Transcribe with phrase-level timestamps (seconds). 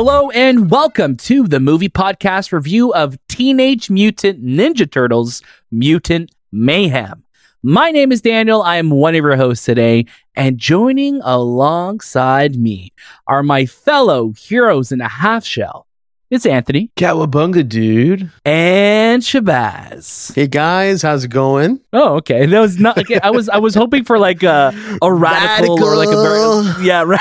[0.00, 5.42] Hello and welcome to the movie podcast review of Teenage Mutant Ninja Turtles
[5.72, 7.24] Mutant Mayhem.
[7.64, 8.62] My name is Daniel.
[8.62, 10.06] I am one of your hosts today,
[10.36, 12.92] and joining alongside me
[13.26, 15.87] are my fellow heroes in a half shell.
[16.30, 18.30] It's Anthony Cowabunga, dude.
[18.44, 20.34] and Shahbaz.
[20.34, 21.80] Hey guys, how's it going?
[21.94, 22.44] Oh, okay.
[22.44, 22.98] That was not.
[22.98, 26.86] Okay, I was I was hoping for like a a radical, or like a very
[26.86, 27.20] yeah right.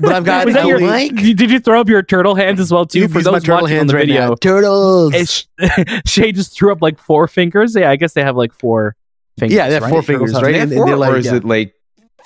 [0.00, 1.10] But I've got Was that your, Ellie.
[1.10, 3.06] did you throw up your turtle hands as well too?
[3.06, 4.34] These for are my those turtle watching on hands the right video, now.
[4.36, 5.12] Turtles.
[5.14, 5.46] It's,
[6.10, 7.76] Shay just threw up like four fingers.
[7.76, 8.96] Yeah, I guess they have like four
[9.38, 9.54] fingers.
[9.54, 9.90] Yeah, they have right?
[9.90, 10.52] four fingers, have- right?
[10.52, 11.34] They have And- and four, they're like- or is yeah.
[11.34, 11.74] it like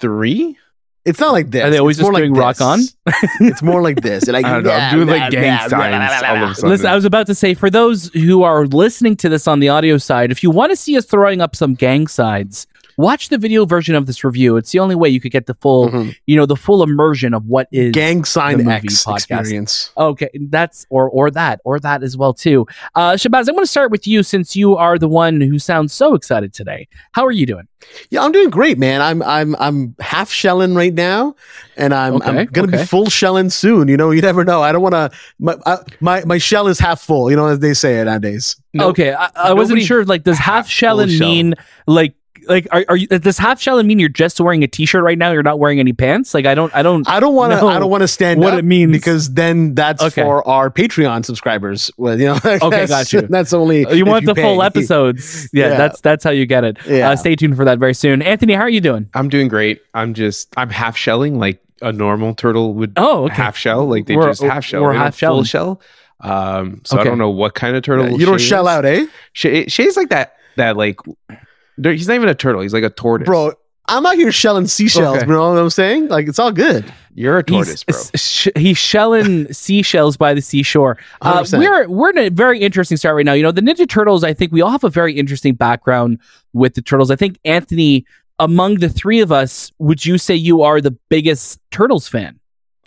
[0.01, 0.57] three?
[1.05, 1.65] It's not like this.
[1.65, 2.81] Are they always it's just doing like rock on?
[3.41, 4.29] it's more like this.
[4.29, 4.71] And I, I don't know.
[4.71, 6.71] I'm doing like gang signs all of a sudden.
[6.71, 9.71] Listen, I was about to say for those who are listening to this on the
[9.71, 13.39] audio side, if you want to see us throwing up some gang signs, watch the
[13.39, 14.57] video version of this review.
[14.57, 16.15] It's the only way you could get the full, Mhm.
[16.27, 19.17] you know, the full immersion of what is Gang sign X podcast.
[19.31, 19.91] experience.
[19.97, 22.67] Okay, that's or or that or that as well too.
[22.95, 25.93] Uh Shahbaz, I'm going to start with you since you are the one who sounds
[25.93, 26.89] so excited today.
[27.13, 27.67] How are you doing?
[28.11, 29.01] Yeah, I'm doing great, man.
[29.01, 31.35] I'm I'm I'm half shelling right now,
[31.79, 32.77] and I'm Okay, I'm gonna okay.
[32.79, 33.89] be full shelling soon.
[33.89, 34.61] You know, you never know.
[34.63, 35.11] I don't want to.
[35.39, 37.31] My I, my my shell is half full.
[37.31, 38.57] You know, as they say it nowadays.
[38.75, 40.05] No, okay, I, I wasn't sure.
[40.05, 41.29] Like, does half half shellin full shell.
[41.29, 41.55] mean
[41.87, 42.15] like
[42.51, 43.07] like are, are you?
[43.07, 45.33] Does half shell mean you're just wearing a t-shirt right now?
[45.33, 46.35] You're not wearing any pants?
[46.35, 47.09] Like, I don't, I don't.
[47.09, 47.65] I don't want to.
[47.65, 48.93] I don't want to stand what up it means.
[48.93, 50.23] because then that's Okay.
[50.23, 51.91] for our Patreon subscribers.
[51.97, 52.35] Well, you know.
[52.45, 53.23] Okay, that's- got you.
[53.23, 55.49] That's only you if want the full episodes?
[55.55, 55.77] Yeah, Yeah.
[55.79, 56.77] that's that's how you get it.
[56.87, 57.11] Yeah.
[57.11, 58.21] Uh, stay tuned for that very soon.
[58.21, 59.09] Anthony, how are you doing?
[59.15, 59.81] I'm doing great.
[59.95, 63.35] I'm just I'm half shelling like a normal turtle would Oh, okay.
[63.35, 63.87] half shell.
[63.89, 64.83] Like they We're- just half shell.
[64.83, 65.81] we're They half full shell.
[66.21, 67.03] Um, so Okay.
[67.03, 68.11] I don't know what kind of turtle.
[68.11, 68.75] Yeah, you don't shell is.
[68.75, 70.35] out, eh, Shay, Shay's like that.
[70.57, 70.99] That like
[71.29, 71.39] there-
[71.83, 72.61] he's not even a turtle.
[72.63, 73.53] He's like a tortoise, bro?
[73.89, 75.17] I'm out here shelling seashells.
[75.17, 75.27] Okay.
[75.27, 76.09] You know what I'm saying?
[76.09, 76.85] Like it's all good.
[77.15, 77.97] You're a tortoise, bro.
[78.13, 80.97] He's, sh- he's shelling seashells by the seashore.
[81.21, 83.33] Uh, we're we're in a very interesting start right now.
[83.33, 84.23] You know, the Ninja Turtles.
[84.23, 86.21] I think we all have a very interesting background
[86.53, 87.11] with the turtles.
[87.11, 88.07] I think Anthony,
[88.39, 92.39] among the three of us, would you say you are the biggest Turtles fan?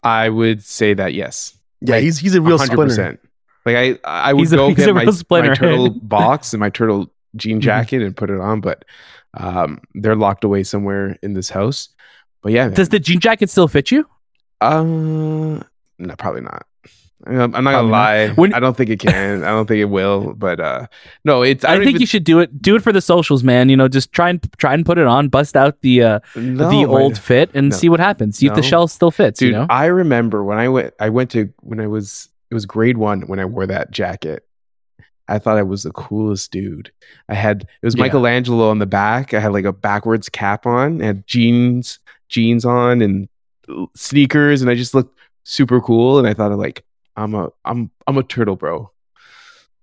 [0.04, 1.58] I would say that yes.
[1.82, 2.94] Yeah, Like, he's he's a real splinter.
[2.96, 3.18] 100%.
[3.66, 4.00] Like I
[4.30, 7.58] I would He's a- go a get my, my turtle box and my turtle jean
[7.60, 7.62] Mhm.
[7.64, 8.86] jacket and put it on, but
[9.36, 11.90] um they're locked away somewhere in this house.
[12.42, 12.70] But yeah.
[12.70, 14.06] Does the jean jacket still fit you?
[14.62, 16.66] uh no, probably not.
[17.26, 17.92] I'm I'm not Probably gonna not.
[17.92, 18.30] lie.
[18.30, 19.44] When- I don't think it can.
[19.46, 20.34] I don't think it will.
[20.34, 20.88] But uh
[21.24, 21.64] no, it's.
[21.64, 22.62] I, I, think even, you should do it.
[22.62, 23.70] Do it for the socials, man.
[23.70, 26.70] You know, just try and try and put it on, bust out the uh, No,
[26.70, 27.76] the old fit, and no.
[27.78, 28.38] see what happens.
[28.38, 29.40] See if the shell still fits.
[29.40, 29.52] dude.
[29.52, 30.94] you know, I remember when I went.
[31.00, 32.28] I went to when I was.
[32.52, 34.46] It was grade one when I wore that jacket.
[35.28, 36.92] I thought I was the coolest dude.
[37.30, 38.04] I had it was Yeah.
[38.04, 39.34] Michelangelo on the back.
[39.34, 43.30] I had like a backwards cap on, I had jeans, jeans on, and
[43.96, 46.20] sneakers, and I just looked super cool.
[46.20, 46.84] And I thought of like
[47.16, 48.92] I'm a I'm I'm a turtle, bro.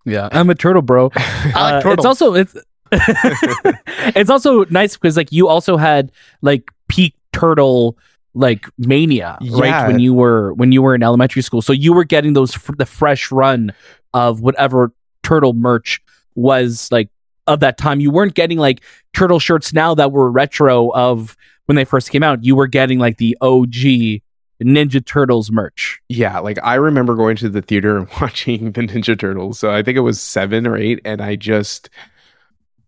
[0.04, 1.10] yeah, I'm a turtle, bro.
[1.14, 2.56] I like Uh, It's also it's
[2.92, 6.10] it's also nice because like you also had
[6.42, 7.96] like peak turtle
[8.34, 12.04] like mania right when you were when you were in elementary school so you were
[12.04, 13.72] getting those f- the fresh run
[14.14, 16.00] of whatever turtle merch
[16.34, 17.08] was like
[17.46, 18.82] of that time you weren't getting like
[19.12, 21.36] turtle shirts now that were retro of
[21.66, 24.20] when they first came out you were getting like the OG
[24.62, 29.18] Ninja Turtles merch Yeah, like I remember going to the theater and watching the Ninja
[29.18, 29.58] Turtles.
[29.58, 31.88] So I think it was seven or eight, and I just,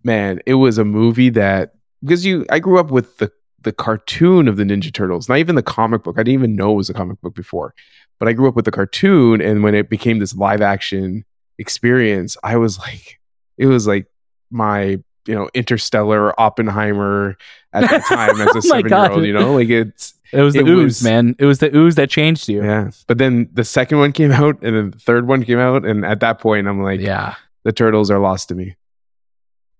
[0.04, 3.32] man, it was a movie that because you, I grew up with the
[3.62, 6.16] the cartoon of the Ninja Turtles, not even the comic book.
[6.18, 7.74] I didn't even know it was a comic book before,
[8.18, 11.24] but I grew up with the cartoon, and when it became this live action
[11.62, 13.18] experience, I was like,
[13.56, 14.06] it was like
[14.50, 17.36] my you know interstellar Oppenheimer
[17.72, 19.24] at that time as Oh a my seven year old.
[19.24, 21.94] You know, like it's it was the It ooze was- man it was the ooze
[21.94, 22.90] that changed you yeah.
[23.06, 25.84] But then the second one came out and then the third one came out.
[25.86, 28.74] And at that point, I'm like, yeah the turtles are lost to me.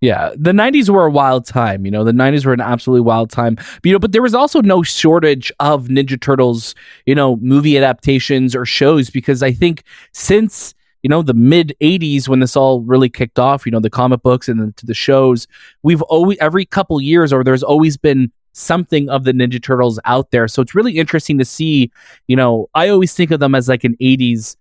[0.01, 1.85] Yeah, the '90s were a wild time.
[1.85, 3.55] You know, the '90s were an absolutely wild time.
[3.55, 6.75] But, you know, but there was also no shortage of Ninja Turtles,
[7.07, 12.29] you know, movie adaptations or shows because I think since you know the mid '80s
[12.29, 14.95] when this all really kicked off, you know, the comic books and then to the
[14.95, 15.47] shows,
[15.83, 20.31] we've always every couple years or there's always been something of the Ninja Turtles out
[20.31, 20.47] there.
[20.49, 21.91] So it's really interesting to see.
[22.29, 24.57] You know, I always think of them as like an '80s,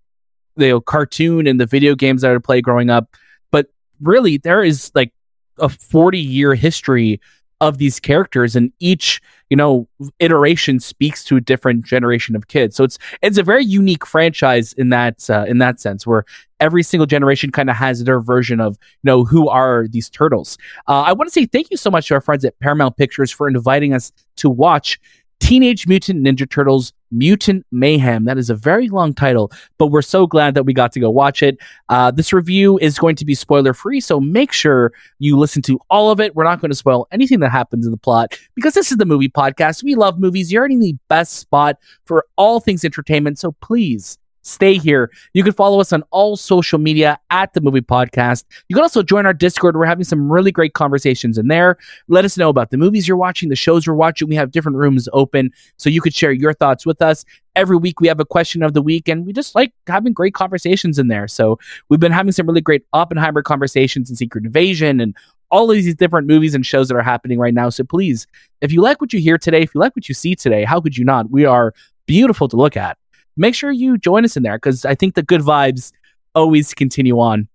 [0.57, 3.15] you know, cartoon and the video games that I would play growing up.
[3.51, 3.67] But
[4.01, 5.13] really, there is like
[5.59, 7.21] a 40 year history
[7.61, 9.87] of these characters and each you know
[10.19, 12.75] iteration speaks to a different generation of kids.
[12.75, 16.25] So it's it's a very unique franchise in that uh, in that sense where
[16.59, 20.57] every single generation kind of has their version of you know who are these turtles.
[20.87, 23.31] Uh, i want to say thank you so much to our friends at paramount pictures
[23.31, 24.99] for inviting us to watch
[25.41, 28.25] Teenage Mutant Ninja Turtles Mutant Mayhem.
[28.25, 31.09] That is a very long title, but we're so glad that we got to go
[31.09, 31.57] watch it.
[31.89, 35.79] Uh, this review is going to be spoiler free, so make sure you listen to
[35.89, 36.35] all of it.
[36.35, 39.05] We're not going to spoil anything that happens in the plot because this is the
[39.05, 39.83] movie podcast.
[39.83, 40.51] We love movies.
[40.53, 45.11] You're in the best spot for all things entertainment, so please stay here.
[45.33, 48.45] You can follow us on all social media at the movie podcast.
[48.67, 49.75] You can also join our Discord.
[49.75, 51.77] We're having some really great conversations in there.
[52.07, 54.27] Let us know about the movies you're watching, the shows you're watching.
[54.27, 57.25] We have different rooms open so you could share your thoughts with us.
[57.55, 60.33] Every week we have a question of the week and we just like having great
[60.33, 61.27] conversations in there.
[61.27, 61.59] So
[61.89, 65.15] we've been having some really great Oppenheimer conversations and Secret Invasion and
[65.51, 67.69] all of these different movies and shows that are happening right now.
[67.69, 68.25] So please,
[68.61, 70.79] if you like what you hear today, if you like what you see today, how
[70.79, 71.29] could you not?
[71.29, 71.73] We are
[72.05, 72.97] beautiful to look at
[73.41, 75.91] make sure you join us in there because I think the good vibes
[76.35, 77.49] always continue on.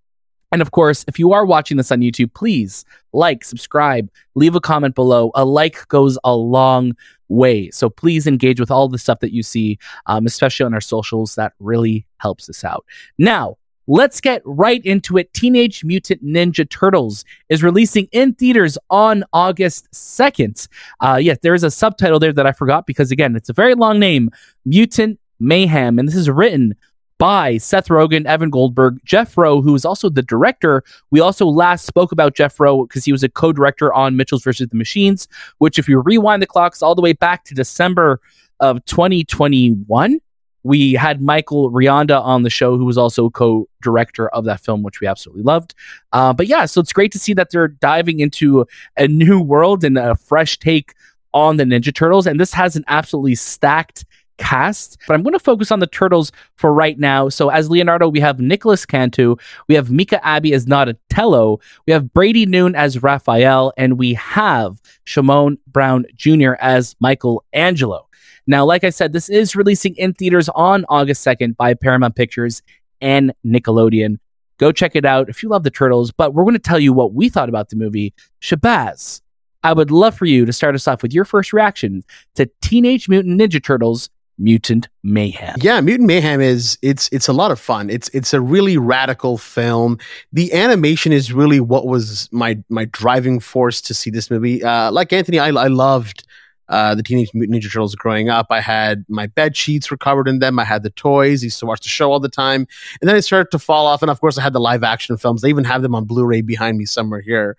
[0.52, 4.60] And of course, if you are watching this on YouTube, please like, subscribe, leave a
[4.60, 5.30] comment below.
[5.34, 6.92] A like goes a long
[7.28, 7.70] way.
[7.70, 11.34] So please engage with all the stuff that you see, um, especially on our socials.
[11.34, 12.84] That really helps us out.
[13.18, 13.56] Now,
[13.86, 15.32] let's get right into it.
[15.34, 20.68] Teenage Mutant Ninja Turtles is releasing in theaters on August 2nd.
[21.00, 23.74] Uh, yes, there is a subtitle there that I forgot because, again, it's a very
[23.74, 24.30] long name
[24.64, 25.98] Mutant Mayhem.
[25.98, 26.74] And this is written
[27.18, 30.82] by Seth Rogen, Evan Goldberg, Jeff Rowe, who is also the director.
[31.10, 34.44] We also last spoke about Jeff Rowe because he was a co director on Mitchell's
[34.44, 35.28] versus the Machines,
[35.58, 38.20] which, if you rewind the clocks all the way back to December
[38.60, 40.20] of 2021,
[40.62, 44.82] we had Michael Rianda on the show, who was also co director of that film,
[44.82, 45.74] which we absolutely loved.
[46.12, 48.66] Uh, but yeah, so it's great to see that they're diving into
[48.96, 50.94] a new world and a fresh take
[51.32, 52.26] on the Ninja Turtles.
[52.26, 54.04] And this has an absolutely stacked
[54.38, 57.28] cast, but I'm going to focus on the Turtles for right now.
[57.28, 59.36] So as Leonardo, we have Nicolas Cantu,
[59.68, 64.80] we have Micah Abbey as Donatello, we have Brady Noon as Raphael, and we have
[65.06, 66.52] Shamon Brown Jr.
[66.60, 68.08] as Michelangelo.
[68.46, 72.62] Now, like I said, this is releasing in theaters on August 2nd by Paramount Pictures
[73.00, 74.18] and Nickelodeon.
[74.58, 76.92] Go check it out if you love the Turtles, but we're going to tell you
[76.92, 78.14] what we thought about the movie.
[78.40, 79.20] Shahbaz,
[79.62, 82.04] I would love for you to start us off with your first reaction
[82.36, 85.56] to Teenage Mutant Ninja Turtles Mutant Mayhem.
[85.60, 87.88] Yeah, Mutant Mayhem is it's it's a lot of fun.
[87.88, 89.98] It's it's a really radical film.
[90.32, 94.62] The animation is really what was my my driving force to see this movie.
[94.62, 96.25] Uh, like Anthony, I, I loved
[96.68, 98.46] uh, the Teenage Mutant Ninja Turtles growing up.
[98.50, 100.58] I had my bed sheets were covered in them.
[100.58, 101.42] I had the toys.
[101.42, 102.66] I used to watch the show all the time.
[103.00, 104.02] And then it started to fall off.
[104.02, 105.42] And of course, I had the live action films.
[105.42, 107.56] They even have them on Blu ray behind me somewhere here.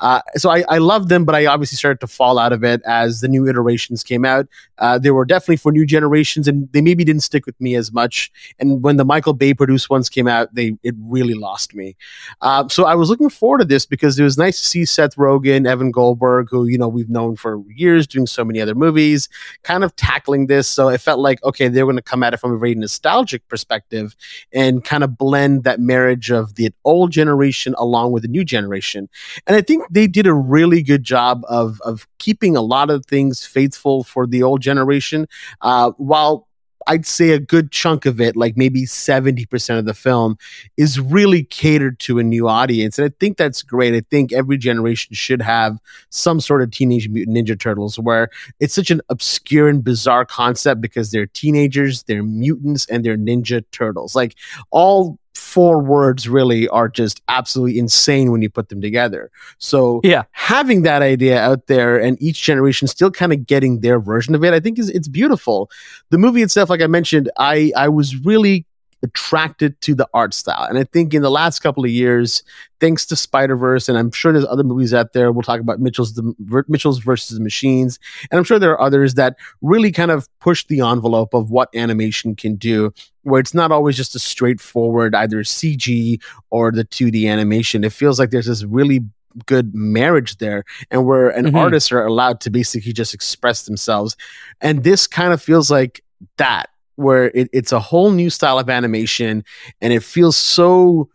[0.00, 2.82] Uh, so I, I loved them, but I obviously started to fall out of it
[2.84, 4.46] as the new iterations came out.
[4.78, 7.92] Uh, they were definitely for new generations, and they maybe didn't stick with me as
[7.92, 8.30] much.
[8.58, 11.96] And when the Michael Bay produced ones came out, they it really lost me.
[12.40, 15.16] Uh, so I was looking forward to this because it was nice to see Seth
[15.16, 19.28] Rogen, Evan Goldberg, who you know we've known for years, doing so many other movies,
[19.62, 20.66] kind of tackling this.
[20.66, 23.46] So it felt like, okay, they're going to come at it from a very nostalgic
[23.48, 24.16] perspective
[24.52, 29.08] and kind of blend that marriage of the old generation along with the new generation.
[29.46, 33.06] And I think they did a really good job of, of keeping a lot of
[33.06, 35.28] things faithful for the old generation
[35.60, 36.47] uh, while
[36.88, 40.38] I'd say a good chunk of it, like maybe 70% of the film,
[40.76, 42.98] is really catered to a new audience.
[42.98, 43.94] And I think that's great.
[43.94, 48.74] I think every generation should have some sort of Teenage Mutant Ninja Turtles where it's
[48.74, 54.16] such an obscure and bizarre concept because they're teenagers, they're mutants, and they're Ninja Turtles.
[54.16, 54.34] Like
[54.70, 59.30] all four words really are just absolutely insane when you put them together.
[59.58, 64.00] So yeah, having that idea out there and each generation still kind of getting their
[64.00, 65.70] version of it, I think is it's beautiful.
[66.10, 68.66] The movie itself, like I mentioned, I I was really
[69.02, 70.64] attracted to the art style.
[70.64, 72.42] And I think in the last couple of years,
[72.80, 75.30] thanks to Spider Verse, and I'm sure there's other movies out there.
[75.32, 76.34] We'll talk about Mitchell's the,
[76.68, 77.98] Mitchell's versus the Machines,
[78.30, 81.68] and I'm sure there are others that really kind of push the envelope of what
[81.74, 82.92] animation can do.
[83.22, 87.84] Where it's not always just a straightforward either CG or the 2D animation.
[87.84, 89.00] It feels like there's this really
[89.46, 91.56] good marriage there and where an mm-hmm.
[91.56, 94.16] artists are allowed to basically just express themselves
[94.60, 96.02] and this kind of feels like
[96.38, 99.44] that where it, it's a whole new style of animation
[99.80, 101.08] and it feels so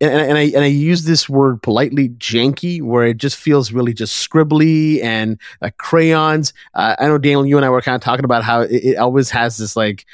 [0.00, 3.94] and, and, I and I use this word politely janky, where it just feels really
[3.94, 5.40] just scribbly and
[5.78, 6.52] crayons.
[6.74, 8.96] Uh, I know Daniel, you and I were kind of talking about how it, it
[8.96, 10.04] always has this like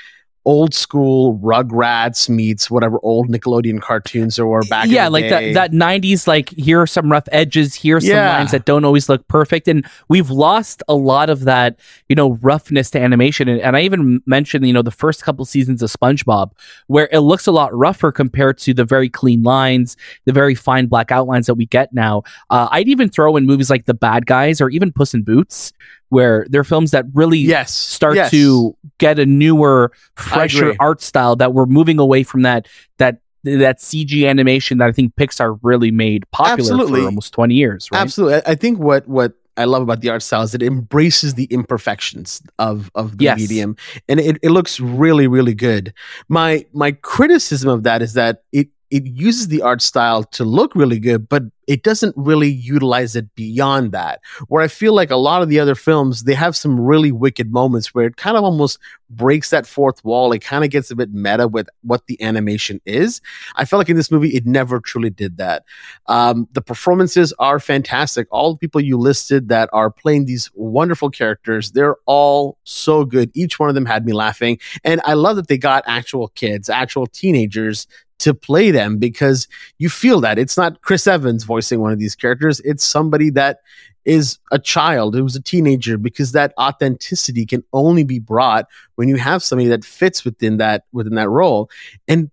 [0.45, 4.89] old school Rugrats meets whatever old Nickelodeon cartoons there were back.
[4.89, 5.53] yeah, in the like day.
[5.53, 6.27] that that '90s.
[6.27, 7.75] Like here are some rough edges.
[7.75, 8.39] Here are some Yeah.
[8.39, 12.33] lines that don't always look perfect, and we've lost a lot of that, you know,
[12.43, 13.49] roughness to animation.
[13.49, 16.51] And, and I even mentioned, you know, the first couple seasons of SpongeBob,
[16.89, 20.87] where it looks a lot rougher compared to the very clean lines, the very fine
[20.87, 22.23] black outlines that we get now.
[22.51, 25.73] Uh, I'd even throw in movies like The Bad Guys or even Puss in Boots,
[26.13, 28.31] where they're films that really yes start yes.
[28.31, 33.79] to get a newer, fresher art style that we're moving away from that that that
[33.79, 37.01] CG animation that I think Pixar really made popular Absolutely.
[37.01, 38.01] for almost 20 years, right?
[38.03, 38.37] Absolutely.
[38.37, 41.45] I- I think what what I love about the art style is it embraces the
[41.45, 43.39] imperfections of of the Yes.
[43.41, 43.77] medium,
[44.09, 45.93] and it, it looks really really good.
[46.29, 50.75] My my criticism of that is that it it uses the art style to look
[50.75, 54.21] really good, but it doesn't really utilize it beyond that.
[54.49, 57.51] Where I feel like a lot of the other films, they have some really wicked
[57.51, 60.31] moments where it kind of almost breaks that fourth wall.
[60.33, 63.23] It kind of gets a bit meta with what the animation is.
[63.57, 65.65] I felt like in this movie, it never truly did that.
[66.05, 68.27] Um, the performances are fantastic.
[68.31, 73.31] All the people you listed that are playing these wonderful characters, they're all so good.
[73.33, 74.59] Each one of them had me laughing.
[74.85, 77.87] And I love that they got actual kids, actual teenagers
[78.23, 79.49] to play them because
[79.79, 82.61] you feel that it's not Chris Evans voicing one of these characters.
[82.61, 83.59] It's somebody that
[84.05, 89.17] is a child who's a teenager because that authenticity can only be brought when you
[89.17, 91.69] have somebody that fits within that within that role.
[92.07, 92.31] And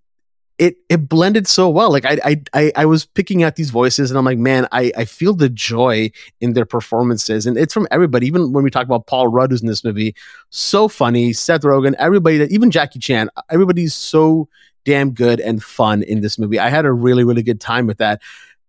[0.59, 1.91] it it blended so well.
[1.91, 5.05] Like I I I, was picking out these voices and I'm like, man, I, I
[5.05, 7.47] feel the joy in their performances.
[7.47, 8.27] And it's from everybody.
[8.27, 10.15] Even when we talk about Paul Rudd who's in this movie,
[10.49, 14.49] so funny, Seth Rogen, everybody that even Jackie Chan, everybody's so
[14.85, 16.59] damn good and fun in this movie.
[16.59, 18.21] I had a really, really good time with that.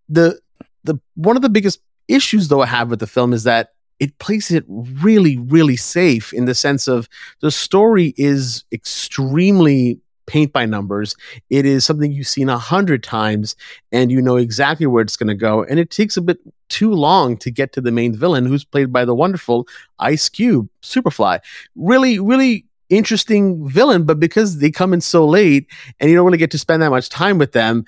[0.09, 0.41] The
[0.85, 4.19] the one of the biggest issues though I have with the film is that it
[4.19, 7.09] plays it really, really safe in the sense of
[7.41, 11.17] the story is extremely paint by numbers.
[11.51, 13.57] It is something you've seen a hundred times
[13.93, 15.65] and you know exactly where it's going to go.
[15.65, 16.39] And it takes a bit
[16.69, 19.67] too long to get to the main villain, who's played by the wonderful
[19.99, 21.41] Ice Cube, Superfly.
[21.75, 25.67] Really, really interesting villain, but because they come in so late
[25.99, 27.85] and you don't really get to spend that much time with them,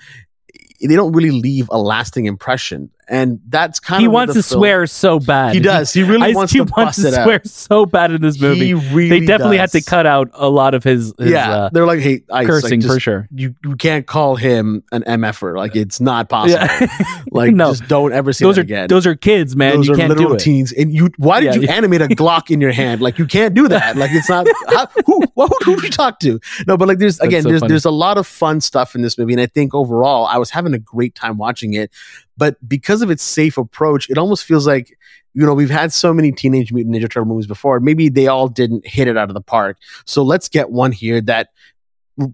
[0.81, 2.89] they don't really leave a lasting impression.
[3.09, 5.53] And that's kind he of he wants to film- swear so bad.
[5.55, 5.91] He does.
[5.93, 7.47] He really Ice wants Cube to wants to it swear out.
[7.47, 8.67] so bad in this movie.
[8.67, 11.69] He really they definitely had to cut out a lot of his, his yeah, uh,
[11.71, 13.27] they're like, hey, Ice, like, cursing just- for sure.
[13.33, 15.55] You you can't call him an mf'er.
[15.57, 16.59] Like it's not possible.
[16.65, 16.87] Yeah.
[17.31, 18.87] Like no, just don't ever say those are again.
[18.89, 19.77] those are kids, man.
[19.77, 20.71] Those you are can't literal teens.
[20.71, 21.73] And you, why did Yeah, you yeah.
[21.73, 23.01] animate a Glock in your hand?
[23.01, 23.95] Like you can't do that.
[23.97, 24.45] Like it's not.
[24.67, 26.39] How, who, who, who do you talk to?
[26.67, 27.69] No, but like there's again, so there's funny.
[27.69, 30.51] there's a lot of fun stuff in this movie, and I think overall I was
[30.51, 31.89] having a great time watching it.
[32.37, 34.97] But because of its safe approach, it almost feels like
[35.33, 37.79] you know we've had so many Teenage Mutant Ninja Turtle movies before.
[37.79, 39.77] Maybe they all didn't hit it out of the park.
[40.05, 41.49] So let's get one here that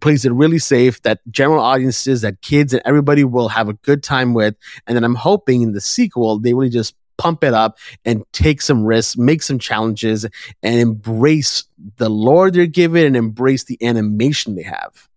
[0.01, 4.03] plays it really safe that general audiences that kids and everybody will have a good
[4.03, 7.77] time with and then i'm hoping in the sequel they really just pump it up
[8.05, 10.25] and take some risks make some challenges
[10.63, 11.63] and embrace
[11.97, 15.08] the lore they're given and embrace the animation they have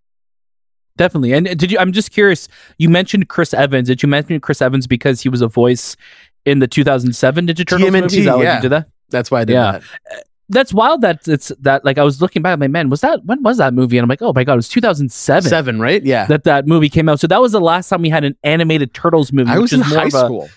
[1.02, 1.32] Definitely.
[1.32, 1.78] And did you?
[1.80, 2.48] I'm just curious.
[2.78, 3.88] You mentioned Chris Evans.
[3.88, 5.96] Did you mention Chris Evans because he was a voice
[6.44, 8.18] in the 2007 Ninja Turtles TMNT, movie?
[8.18, 8.56] Is that yeah.
[8.56, 8.88] you did that?
[9.10, 9.72] that's why i did Yeah.
[9.72, 11.00] that That's wild.
[11.00, 11.84] That it's that.
[11.84, 12.52] Like I was looking back.
[12.54, 13.98] I'm like, man, was that when was that movie?
[13.98, 16.88] And I'm like, oh my god, it was 2007 seven right yeah that that movie
[16.88, 17.18] came out.
[17.20, 19.50] So that was the last time we had an animated Turtles movie.
[19.50, 20.48] i was in high school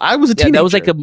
[0.00, 0.96] i was a Yeah, teenager that was like a.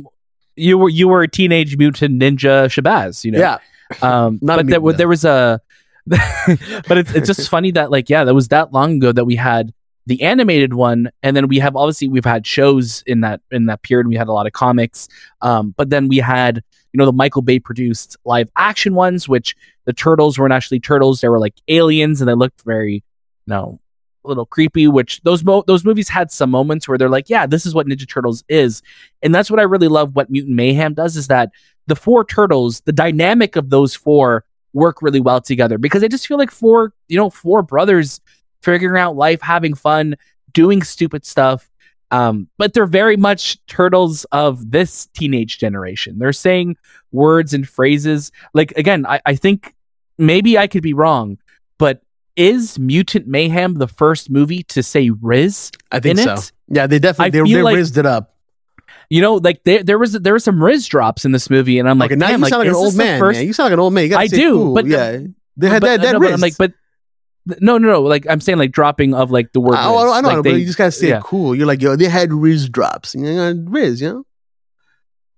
[0.55, 3.39] You were you were a teenage mutant ninja Shahbaz, you know.
[3.39, 3.57] yeah
[4.01, 5.59] Um, Not a but there, there was a,
[6.07, 9.35] but it's it's just funny that like yeah, that was that long ago that we
[9.35, 9.73] had
[10.07, 13.83] the animated one, and then we have obviously we've had shows in that in that
[13.83, 14.07] period.
[14.07, 15.07] We had a lot of comics,
[15.41, 19.55] um, but then we had you know the Michael Bay produced live action ones, which
[19.85, 23.01] the turtles weren't actually turtles; they were like aliens, and they looked very you
[23.47, 23.79] know
[24.25, 24.87] a little creepy.
[24.87, 27.85] Which those mo- those movies had some moments where they're like, yeah, this is what
[27.85, 28.81] Ninja Turtles is,
[29.21, 30.15] and that's what I really love.
[30.15, 31.51] What Mutant Mayhem does is that
[31.85, 36.27] the four turtles, the dynamic of those four work really well together because I just
[36.27, 38.21] feel like four, you know, four brothers
[38.61, 40.15] figuring out life, having fun,
[40.53, 41.69] doing stupid stuff.
[42.11, 46.19] Um, but they're very much turtles of this teenage generation.
[46.19, 46.75] They're saying
[47.11, 48.31] words and phrases.
[48.53, 49.73] Like again, I, I think
[50.17, 51.37] maybe I could be wrong,
[51.77, 52.01] but
[52.35, 55.71] is Mutant Mayhem the first movie to say Riz?
[55.91, 56.51] i think in so it?
[56.69, 58.35] yeah they I definitely they, feel they like- rizzed it up
[59.11, 61.89] You know, like there there was there were some Riz drops in this movie, and
[61.89, 63.45] I'm like, okay, now you sound like an old man, first- man.
[63.45, 64.09] You sound like an old man.
[64.09, 64.73] You I do, cool.
[64.73, 65.17] but- yeah,
[65.57, 66.01] they had but, that.
[66.01, 66.71] that no, but I'm like, but
[67.45, 68.01] no, no, no.
[68.03, 69.75] Like I'm saying, like dropping of like the word.
[69.75, 70.13] I, I, Riz.
[70.13, 71.17] I know, like but you just gotta say yeah.
[71.17, 71.53] it cool.
[71.53, 73.13] You're like, yo, they had Riz drops.
[73.13, 74.25] You know, Riz, you know.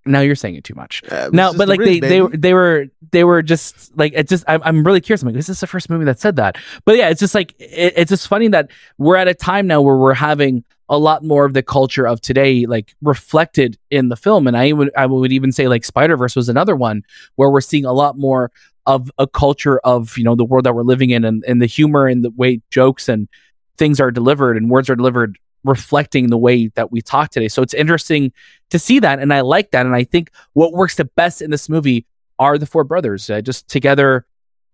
[0.06, 1.02] now you're saying it too much.
[1.10, 2.38] Uh, No, but like rig, they, they baby.
[2.38, 5.24] they were they were just like it just I'm, I'm really curious.
[5.24, 6.58] I'm like, is this the first movie that said that?
[6.86, 9.82] But yeah, it's just like it, it's just funny that we're at a time now
[9.82, 14.16] where we're having a lot more of the culture of today like reflected in the
[14.16, 14.46] film.
[14.46, 17.02] And I would I would even say like Spider Verse was another one
[17.36, 18.52] where we're seeing a lot more
[18.86, 21.66] of a culture of you know the world that we're living in and, and the
[21.66, 23.28] humor and the way jokes and
[23.76, 27.48] things are delivered and words are delivered reflecting the way that we talk today.
[27.48, 28.32] So it's interesting
[28.70, 29.88] to see that, and I like that.
[29.88, 32.06] And I think what works the best in this movie
[32.38, 34.28] are the four brothers uh, just together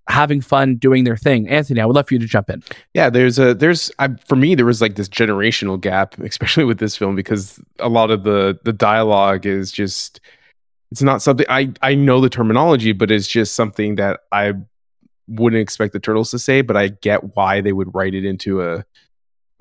[0.09, 1.47] having fun doing their thing.
[1.47, 2.63] Anthony, I would love for you to jump in.
[2.93, 6.79] yeah there's a there's I, for me there was like this generational gap especially with
[6.79, 10.19] this film because a lot of the the dialogue is just
[10.91, 14.53] it's not something i i know the terminology but it's just something that i
[15.27, 18.63] wouldn't expect the turtles to say but i get why they would write it into
[18.63, 18.83] a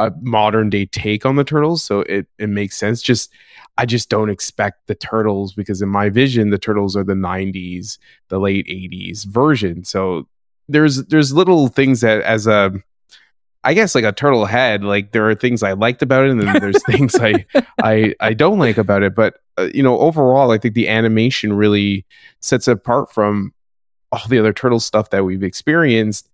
[0.00, 3.30] a modern day take on the turtles so it it makes sense just
[3.76, 7.98] i just don't expect the turtles because in my vision the turtles are the 90s
[8.28, 10.26] the late 80s version so
[10.68, 12.72] there's there's little things that as a
[13.64, 16.40] I guess like a turtle head, like there are things I liked about it, and
[16.40, 17.44] then there's things I
[17.82, 19.14] I I don't like about it.
[19.14, 22.06] But uh, you know, overall, I think the animation really
[22.40, 23.52] sets it apart from
[24.12, 26.30] all the other turtle stuff that we've experienced,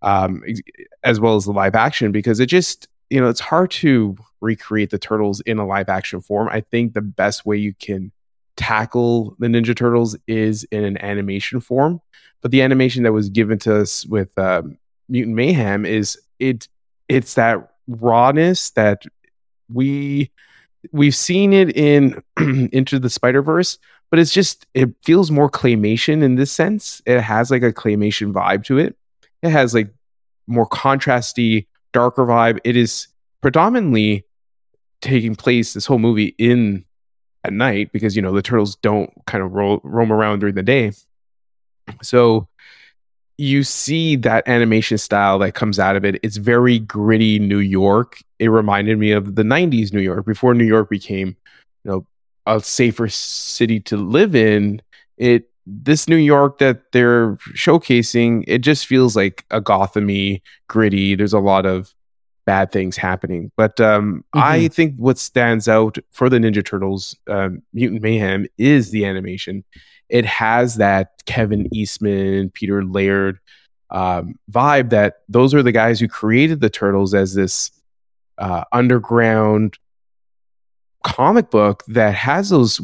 [0.00, 0.60] um, ex-
[1.04, 4.90] as well as the live action, because it just you know it's hard to recreate
[4.90, 6.48] the turtles in a live action form.
[6.48, 8.12] I think the best way you can
[8.56, 12.00] tackle the Ninja Turtles is in an animation form,
[12.40, 14.78] but the animation that was given to us with um,
[15.08, 16.68] Mutant Mayhem is it
[17.08, 19.04] it's that rawness that
[19.72, 20.30] we
[20.90, 22.22] we've seen it in
[22.72, 23.78] into the Spider Verse,
[24.10, 27.02] but it's just it feels more claymation in this sense.
[27.06, 28.96] It has like a claymation vibe to it.
[29.42, 29.90] It has like
[30.46, 32.58] more contrasty, darker vibe.
[32.64, 33.08] It is
[33.40, 34.24] predominantly
[35.00, 36.84] taking place this whole movie in
[37.44, 40.62] at night because you know the turtles don't kind of ro- roam around during the
[40.62, 40.92] day.
[42.02, 42.48] So
[43.38, 46.20] you see that animation style that comes out of it.
[46.22, 48.22] It's very gritty New York.
[48.38, 51.36] It reminded me of the 90s New York before New York became,
[51.84, 52.06] you know,
[52.46, 54.82] a safer city to live in.
[55.16, 61.14] It this New York that they're showcasing, it just feels like a Gothamy, gritty.
[61.14, 61.94] There's a lot of
[62.44, 63.50] bad things happening.
[63.56, 68.90] But um, I think what stands out for the Ninja Turtles, um, Mutant Mayhem, is
[68.90, 69.64] the animation.
[70.08, 73.38] It has that Kevin Eastman, Peter Laird
[73.90, 77.70] um, vibe that those are the guys who created the Turtles as this
[78.38, 79.78] uh, underground
[81.04, 82.80] comic book that has those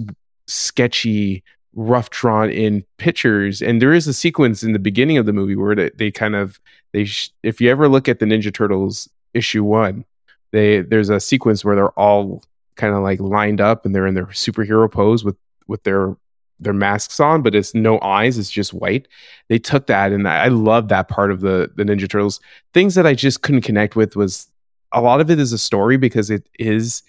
[0.46, 1.42] sketchy,
[1.74, 3.62] rough drawn in pictures.
[3.62, 6.36] And there is a sequence in the beginning of the movie where they, they kind
[6.36, 6.60] of
[6.92, 10.04] they sh- if you ever look at the Ninja Turtles issue one,
[10.52, 12.42] they there's a sequence where they're all
[12.76, 15.36] kind of like lined up and they're in their superhero pose with
[15.66, 16.16] with their
[16.60, 19.06] their masks on, but it's no eyes, it's just white.
[19.48, 22.40] They took that and I love that part of the the Ninja Turtles.
[22.74, 24.48] Things that I just couldn't connect with was
[24.92, 27.02] a lot of it is a story because it is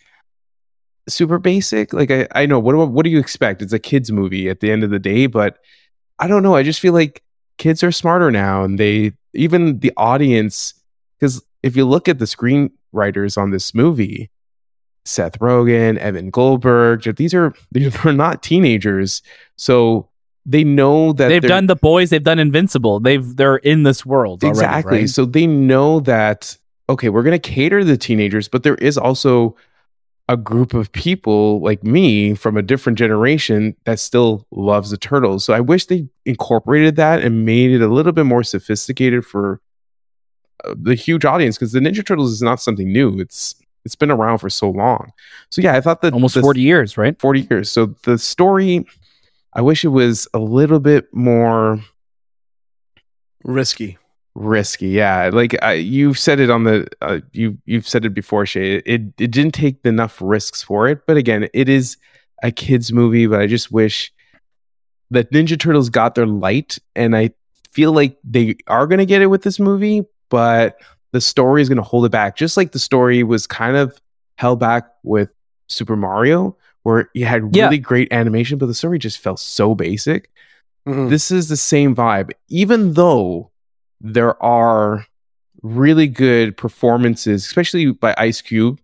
[1.08, 1.93] super basic.
[1.93, 3.62] Like I, I know what do- what do you expect?
[3.62, 5.60] It's a kids movie at the end of the day, but
[6.19, 6.55] I don't know.
[6.55, 7.23] I just feel like
[7.58, 10.73] kids are smarter now, and they even the audience.
[11.19, 14.30] Because if you look at the screenwriters on this movie,
[15.06, 19.22] Seth Rogen, Evan Goldberg, these are these are not teenagers,
[19.56, 20.10] so
[20.45, 23.00] they know that they've done the boys, they've done Invincible.
[23.00, 24.98] They've they're in this world already, exactly.
[25.00, 25.10] right?
[25.10, 26.58] So they know that
[26.89, 29.56] okay, we're going to cater to the teenagers, but there is also
[30.28, 35.43] a group of people like me from a different generation that still loves the turtles.
[35.43, 39.60] So I wish they incorporated that and made it a little bit more sophisticated for
[40.76, 43.19] the huge audience because the Ninja Turtles is not something new.
[43.19, 45.12] It's it's been around for so long.
[45.50, 47.19] So yeah, I thought that Almost the- 40 years, right?
[47.19, 47.69] 40 years.
[47.69, 48.86] So the story
[49.54, 51.80] I wish it was a little bit more
[53.43, 53.98] risky.
[54.36, 58.45] risky yeah like I, you've said it on the uh, you you've said it before
[58.45, 61.98] shay it it didn't take enough risks for it but again it is
[62.43, 64.12] a kids movie but i just wish
[65.10, 67.30] that ninja turtles got their light and i
[67.72, 70.78] feel like they are going to get it with this movie but
[71.12, 74.00] the story is going to hold it back just like the story was kind of
[74.38, 75.30] held back with
[75.68, 77.65] super mario where you had Yeah.
[77.65, 80.30] really great animation but the story just felt so basic
[80.88, 81.10] Mhm.
[81.10, 83.52] this is the same vibe even though
[84.02, 85.06] there are
[85.62, 88.80] really good performances especially by ice cube